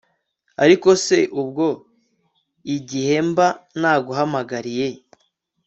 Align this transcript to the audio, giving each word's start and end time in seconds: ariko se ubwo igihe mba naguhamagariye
ariko 0.63 0.89
se 1.05 1.17
ubwo 1.41 1.67
igihe 2.75 3.15
mba 3.29 3.47
naguhamagariye 3.79 4.85